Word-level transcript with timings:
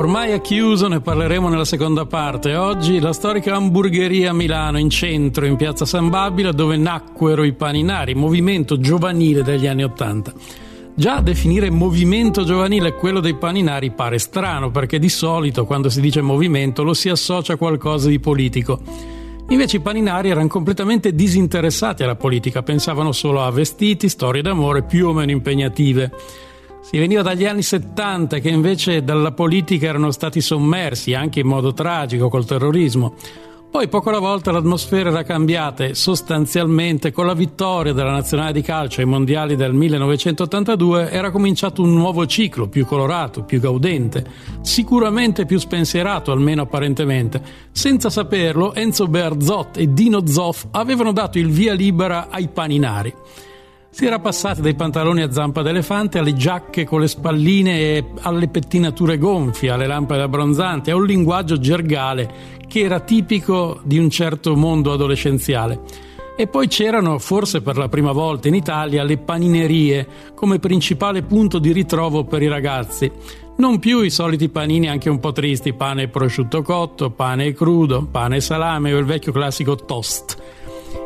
Ormai 0.00 0.30
è 0.30 0.40
chiuso, 0.40 0.88
ne 0.88 1.02
parleremo 1.02 1.50
nella 1.50 1.66
seconda 1.66 2.06
parte. 2.06 2.56
Oggi 2.56 3.00
la 3.00 3.12
storica 3.12 3.54
hamburgeria 3.54 4.32
Milano 4.32 4.78
in 4.78 4.88
centro, 4.88 5.44
in 5.44 5.56
piazza 5.56 5.84
San 5.84 6.08
Babila, 6.08 6.52
dove 6.52 6.78
nacquero 6.78 7.44
i 7.44 7.52
paninari, 7.52 8.14
movimento 8.14 8.80
giovanile 8.80 9.42
degli 9.42 9.66
anni 9.66 9.84
Ottanta. 9.84 10.32
Già 10.94 11.20
definire 11.20 11.68
movimento 11.68 12.44
giovanile 12.44 12.94
quello 12.94 13.20
dei 13.20 13.34
paninari 13.34 13.90
pare 13.90 14.18
strano, 14.18 14.70
perché 14.70 14.98
di 14.98 15.10
solito 15.10 15.66
quando 15.66 15.90
si 15.90 16.00
dice 16.00 16.22
movimento 16.22 16.82
lo 16.82 16.94
si 16.94 17.10
associa 17.10 17.52
a 17.52 17.56
qualcosa 17.56 18.08
di 18.08 18.20
politico. 18.20 18.80
Invece 19.50 19.76
i 19.76 19.80
paninari 19.80 20.30
erano 20.30 20.48
completamente 20.48 21.14
disinteressati 21.14 22.04
alla 22.04 22.16
politica, 22.16 22.62
pensavano 22.62 23.12
solo 23.12 23.42
a 23.42 23.50
vestiti, 23.50 24.08
storie 24.08 24.40
d'amore 24.40 24.82
più 24.82 25.08
o 25.08 25.12
meno 25.12 25.30
impegnative. 25.30 26.10
Si 26.82 26.98
veniva 26.98 27.22
dagli 27.22 27.44
anni 27.44 27.62
70 27.62 28.38
che 28.38 28.48
invece 28.48 29.04
dalla 29.04 29.32
politica 29.32 29.86
erano 29.86 30.10
stati 30.10 30.40
sommersi, 30.40 31.14
anche 31.14 31.40
in 31.40 31.46
modo 31.46 31.72
tragico, 31.72 32.28
col 32.28 32.46
terrorismo. 32.46 33.14
Poi 33.70 33.86
poco 33.86 34.08
alla 34.08 34.18
volta 34.18 34.50
l'atmosfera 34.50 35.10
era 35.10 35.22
cambiata 35.22 35.84
e 35.84 35.94
sostanzialmente 35.94 37.12
con 37.12 37.26
la 37.26 37.34
vittoria 37.34 37.92
della 37.92 38.10
nazionale 38.10 38.52
di 38.52 38.62
calcio 38.62 39.00
ai 39.00 39.06
mondiali 39.06 39.54
del 39.54 39.72
1982 39.72 41.08
era 41.08 41.30
cominciato 41.30 41.80
un 41.80 41.94
nuovo 41.94 42.26
ciclo, 42.26 42.66
più 42.66 42.84
colorato, 42.84 43.44
più 43.44 43.60
gaudente, 43.60 44.26
sicuramente 44.62 45.46
più 45.46 45.60
spensierato, 45.60 46.32
almeno 46.32 46.62
apparentemente. 46.62 47.40
Senza 47.70 48.10
saperlo, 48.10 48.74
Enzo 48.74 49.06
Berzot 49.06 49.76
e 49.76 49.92
Dino 49.92 50.26
Zoff 50.26 50.66
avevano 50.72 51.12
dato 51.12 51.38
il 51.38 51.50
via 51.50 51.72
libera 51.72 52.26
ai 52.28 52.48
paninari. 52.48 53.14
Si 53.92 54.06
era 54.06 54.20
passati 54.20 54.60
dai 54.60 54.76
pantaloni 54.76 55.20
a 55.20 55.32
zampa 55.32 55.62
d'elefante 55.62 56.18
alle 56.18 56.32
giacche 56.34 56.84
con 56.84 57.00
le 57.00 57.08
spalline 57.08 57.78
e 57.80 58.04
alle 58.20 58.46
pettinature 58.46 59.18
gonfie, 59.18 59.70
alle 59.70 59.88
lampade 59.88 60.22
abbronzanti, 60.22 60.92
a 60.92 60.96
un 60.96 61.04
linguaggio 61.04 61.58
gergale 61.58 62.58
che 62.68 62.80
era 62.80 63.00
tipico 63.00 63.80
di 63.82 63.98
un 63.98 64.08
certo 64.08 64.54
mondo 64.54 64.92
adolescenziale. 64.92 65.80
E 66.36 66.46
poi 66.46 66.68
c'erano, 66.68 67.18
forse 67.18 67.62
per 67.62 67.76
la 67.76 67.88
prima 67.88 68.12
volta 68.12 68.46
in 68.46 68.54
Italia, 68.54 69.02
le 69.02 69.18
paninerie 69.18 70.06
come 70.34 70.60
principale 70.60 71.22
punto 71.22 71.58
di 71.58 71.72
ritrovo 71.72 72.24
per 72.24 72.42
i 72.42 72.48
ragazzi. 72.48 73.10
Non 73.56 73.80
più 73.80 74.00
i 74.02 74.10
soliti 74.10 74.48
panini 74.48 74.88
anche 74.88 75.10
un 75.10 75.18
po' 75.18 75.32
tristi, 75.32 75.74
pane 75.74 76.04
e 76.04 76.08
prosciutto 76.08 76.62
cotto, 76.62 77.10
pane 77.10 77.46
e 77.46 77.52
crudo, 77.52 78.06
pane 78.06 78.36
e 78.36 78.40
salame 78.40 78.94
o 78.94 78.98
il 78.98 79.04
vecchio 79.04 79.32
classico 79.32 79.74
toast 79.74 80.59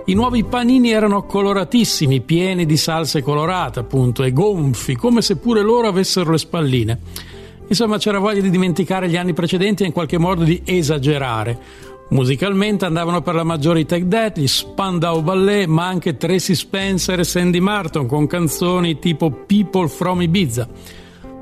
i 0.06 0.14
nuovi 0.14 0.44
panini 0.44 0.90
erano 0.90 1.24
coloratissimi, 1.24 2.20
pieni 2.20 2.66
di 2.66 2.77
salse 2.77 3.22
colorate, 3.22 3.80
appunto, 3.80 4.22
e 4.22 4.32
gonfi, 4.32 4.96
come 4.96 5.22
se 5.22 5.36
pure 5.36 5.62
loro 5.62 5.88
avessero 5.88 6.30
le 6.30 6.38
spalline. 6.38 6.98
Insomma, 7.66 7.96
c'era 7.96 8.18
voglia 8.18 8.42
di 8.42 8.50
dimenticare 8.50 9.08
gli 9.08 9.16
anni 9.16 9.32
precedenti 9.32 9.82
e 9.82 9.86
in 9.86 9.92
qualche 9.92 10.18
modo 10.18 10.44
di 10.44 10.60
esagerare. 10.64 11.58
Musicalmente 12.10 12.84
andavano 12.84 13.22
per 13.22 13.34
la 13.34 13.44
maggiore 13.44 13.80
i 13.80 13.86
Take 13.86 14.06
That, 14.06 14.38
gli 14.38 14.46
Spandau 14.46 15.22
Ballet, 15.22 15.66
ma 15.66 15.86
anche 15.86 16.19
Tracy 16.19 16.54
Spencer 16.54 17.20
e 17.20 17.24
Sandy 17.24 17.60
Martin 17.60 18.06
con 18.06 18.26
canzoni 18.26 18.98
tipo 18.98 19.30
People 19.30 19.88
from 19.88 20.20
Ibiza. 20.20 20.69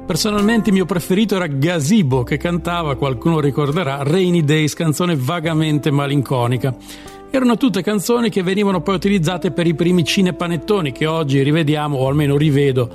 Personalmente 0.06 0.68
il 0.68 0.74
mio 0.74 0.84
preferito 0.84 1.34
era 1.34 1.46
Gazebo 1.46 2.22
che 2.22 2.36
cantava, 2.36 2.96
qualcuno 2.96 3.40
ricorderà, 3.40 4.02
Rainy 4.02 4.44
Days, 4.44 4.74
canzone 4.74 5.16
vagamente 5.16 5.90
malinconica. 5.90 6.74
Erano 7.34 7.56
tutte 7.56 7.82
canzoni 7.82 8.28
che 8.28 8.42
venivano 8.42 8.82
poi 8.82 8.96
utilizzate 8.96 9.52
per 9.52 9.66
i 9.66 9.74
primi 9.74 10.04
cinepanettoni 10.04 10.92
che 10.92 11.06
oggi 11.06 11.42
rivediamo, 11.42 11.96
o 11.96 12.06
almeno 12.06 12.36
rivedo, 12.36 12.90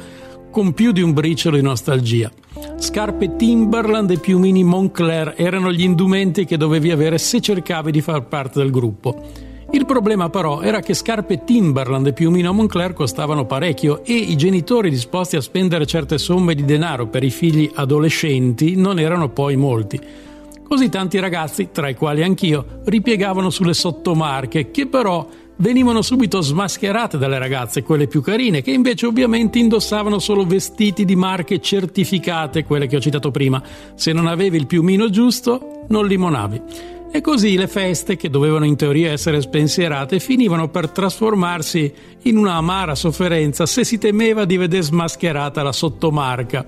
con 0.51 0.73
più 0.73 0.91
di 0.91 1.01
un 1.01 1.11
briciolo 1.11 1.55
di 1.55 1.63
nostalgia. 1.63 2.29
Scarpe 2.77 3.35
Timberland 3.35 4.11
e 4.11 4.19
piumini 4.19 4.63
Moncler 4.63 5.33
erano 5.35 5.71
gli 5.71 5.81
indumenti 5.81 6.45
che 6.45 6.55
dovevi 6.55 6.91
avere 6.91 7.17
se 7.17 7.41
cercavi 7.41 7.89
di 7.89 7.99
far 7.99 8.27
parte 8.27 8.59
del 8.59 8.69
gruppo. 8.69 9.19
Il 9.71 9.87
problema 9.87 10.29
però 10.29 10.61
era 10.61 10.81
che 10.81 10.93
scarpe 10.93 11.43
Timberland 11.43 12.05
e 12.05 12.13
piumino 12.13 12.53
Moncler 12.53 12.93
costavano 12.93 13.45
parecchio 13.47 14.03
e 14.05 14.13
i 14.13 14.35
genitori 14.37 14.91
disposti 14.91 15.35
a 15.35 15.41
spendere 15.41 15.87
certe 15.87 16.19
somme 16.19 16.53
di 16.53 16.63
denaro 16.63 17.07
per 17.07 17.23
i 17.23 17.31
figli 17.31 17.71
adolescenti 17.73 18.75
non 18.75 18.99
erano 18.99 19.29
poi 19.29 19.55
molti. 19.55 19.99
Così 20.67 20.89
tanti 20.89 21.17
ragazzi, 21.19 21.69
tra 21.71 21.87
i 21.87 21.95
quali 21.95 22.23
anch'io, 22.23 22.81
ripiegavano 22.83 23.49
sulle 23.49 23.73
sottomarche, 23.73 24.69
che 24.69 24.85
però 24.85 25.25
venivano 25.59 26.01
subito 26.01 26.41
smascherate 26.41 27.17
dalle 27.17 27.39
ragazze, 27.39 27.83
quelle 27.83 28.07
più 28.07 28.21
carine, 28.21 28.61
che 28.61 28.71
invece 28.71 29.05
ovviamente 29.05 29.59
indossavano 29.59 30.19
solo 30.19 30.45
vestiti 30.45 31.05
di 31.05 31.15
marche 31.15 31.61
certificate, 31.61 32.65
quelle 32.65 32.87
che 32.87 32.97
ho 32.97 32.99
citato 32.99 33.31
prima. 33.31 33.63
Se 33.95 34.11
non 34.11 34.27
avevi 34.27 34.57
il 34.57 34.67
piumino 34.67 35.09
giusto, 35.09 35.85
non 35.87 36.05
limonavi. 36.05 36.61
E 37.13 37.21
così 37.21 37.55
le 37.55 37.67
feste, 37.67 38.17
che 38.17 38.29
dovevano 38.29 38.65
in 38.65 38.75
teoria 38.75 39.13
essere 39.13 39.39
spensierate, 39.39 40.19
finivano 40.19 40.67
per 40.67 40.89
trasformarsi 40.89 41.93
in 42.23 42.35
una 42.35 42.55
amara 42.55 42.93
sofferenza 42.93 43.65
se 43.65 43.85
si 43.85 43.97
temeva 43.97 44.43
di 44.43 44.57
vedere 44.57 44.83
smascherata 44.83 45.63
la 45.63 45.71
sottomarca 45.71 46.65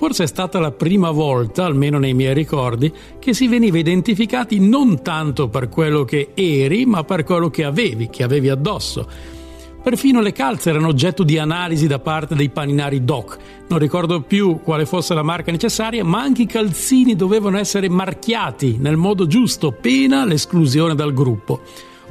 Forse 0.00 0.24
è 0.24 0.26
stata 0.26 0.58
la 0.58 0.70
prima 0.70 1.10
volta, 1.10 1.66
almeno 1.66 1.98
nei 1.98 2.14
miei 2.14 2.32
ricordi, 2.32 2.90
che 3.18 3.34
si 3.34 3.48
veniva 3.48 3.76
identificati 3.76 4.58
non 4.58 5.02
tanto 5.02 5.48
per 5.48 5.68
quello 5.68 6.04
che 6.04 6.30
eri, 6.32 6.86
ma 6.86 7.04
per 7.04 7.22
quello 7.22 7.50
che 7.50 7.64
avevi, 7.64 8.08
che 8.08 8.22
avevi 8.22 8.48
addosso. 8.48 9.06
Perfino 9.82 10.22
le 10.22 10.32
calze 10.32 10.70
erano 10.70 10.88
oggetto 10.88 11.22
di 11.22 11.36
analisi 11.36 11.86
da 11.86 11.98
parte 11.98 12.34
dei 12.34 12.48
paninari 12.48 13.04
DOC. 13.04 13.38
Non 13.68 13.78
ricordo 13.78 14.22
più 14.22 14.60
quale 14.62 14.86
fosse 14.86 15.12
la 15.12 15.22
marca 15.22 15.50
necessaria, 15.50 16.02
ma 16.02 16.22
anche 16.22 16.42
i 16.42 16.46
calzini 16.46 17.14
dovevano 17.14 17.58
essere 17.58 17.90
marchiati 17.90 18.78
nel 18.78 18.96
modo 18.96 19.26
giusto, 19.26 19.70
pena 19.70 20.24
l'esclusione 20.24 20.94
dal 20.94 21.12
gruppo. 21.12 21.60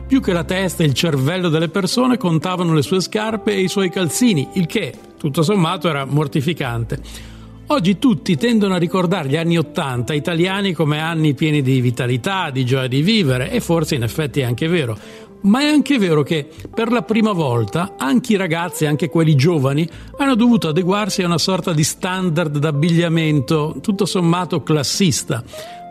Più 0.05 0.21
che 0.21 0.31
la 0.31 0.43
testa 0.43 0.83
e 0.83 0.85
il 0.85 0.93
cervello 0.93 1.49
delle 1.49 1.69
persone 1.69 2.17
contavano 2.17 2.75
le 2.75 2.83
sue 2.83 3.01
scarpe 3.01 3.51
e 3.51 3.61
i 3.61 3.67
suoi 3.67 3.89
calzini, 3.89 4.47
il 4.53 4.67
che, 4.67 4.93
tutto 5.17 5.41
sommato, 5.41 5.89
era 5.89 6.05
mortificante. 6.05 7.37
Oggi 7.71 7.99
tutti 7.99 8.35
tendono 8.35 8.73
a 8.73 8.79
ricordare 8.79 9.29
gli 9.29 9.35
anni 9.35 9.55
Ottanta 9.55 10.15
italiani 10.15 10.73
come 10.73 10.99
anni 10.99 11.35
pieni 11.35 11.61
di 11.61 11.79
vitalità, 11.81 12.49
di 12.49 12.65
gioia 12.65 12.87
di 12.87 13.03
vivere 13.03 13.51
e 13.51 13.59
forse 13.59 13.93
in 13.93 14.01
effetti 14.01 14.39
è 14.39 14.43
anche 14.43 14.67
vero. 14.67 14.97
Ma 15.41 15.59
è 15.59 15.65
anche 15.65 15.99
vero 15.99 16.23
che 16.23 16.47
per 16.73 16.91
la 16.91 17.03
prima 17.03 17.31
volta 17.31 17.93
anche 17.95 18.33
i 18.33 18.37
ragazzi, 18.37 18.87
anche 18.87 19.07
quelli 19.07 19.35
giovani, 19.35 19.87
hanno 20.17 20.33
dovuto 20.33 20.69
adeguarsi 20.69 21.21
a 21.21 21.27
una 21.27 21.37
sorta 21.37 21.71
di 21.71 21.83
standard 21.83 22.57
d'abbigliamento 22.57 23.77
tutto 23.83 24.07
sommato 24.07 24.63
classista. 24.63 25.43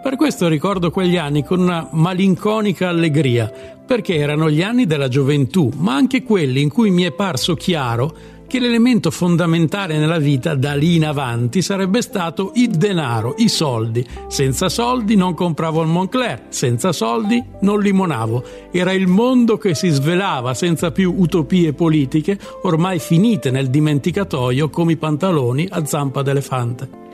Per 0.02 0.16
questo 0.16 0.48
ricordo 0.48 0.90
quegli 0.90 1.16
anni 1.16 1.44
con 1.44 1.60
una 1.60 1.88
malinconica 1.92 2.88
allegria, 2.88 3.52
perché 3.86 4.16
erano 4.16 4.50
gli 4.50 4.62
anni 4.62 4.84
della 4.84 5.08
gioventù, 5.08 5.70
ma 5.76 5.94
anche 5.94 6.24
quelli 6.24 6.60
in 6.60 6.70
cui 6.70 6.90
mi 6.90 7.04
è 7.04 7.12
parso 7.12 7.54
chiaro 7.54 8.37
che 8.48 8.58
l'elemento 8.58 9.10
fondamentale 9.10 9.98
nella 9.98 10.18
vita 10.18 10.54
da 10.54 10.74
lì 10.74 10.96
in 10.96 11.04
avanti 11.04 11.60
sarebbe 11.60 12.00
stato 12.00 12.52
il 12.54 12.70
denaro, 12.70 13.34
i 13.36 13.48
soldi. 13.48 14.04
Senza 14.26 14.70
soldi 14.70 15.14
non 15.14 15.34
compravo 15.34 15.82
il 15.82 15.88
Moncler, 15.88 16.46
senza 16.48 16.90
soldi 16.92 17.44
non 17.60 17.80
limonavo. 17.80 18.42
Era 18.72 18.92
il 18.92 19.06
mondo 19.06 19.58
che 19.58 19.74
si 19.74 19.90
svelava 19.90 20.54
senza 20.54 20.90
più 20.90 21.14
utopie 21.18 21.74
politiche, 21.74 22.38
ormai 22.62 22.98
finite 22.98 23.50
nel 23.50 23.68
dimenticatoio 23.68 24.70
come 24.70 24.92
i 24.92 24.96
pantaloni 24.96 25.68
a 25.70 25.84
zampa 25.84 26.22
d'elefante. 26.22 27.07